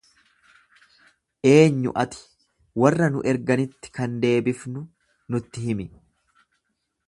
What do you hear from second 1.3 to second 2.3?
Eenyu ati?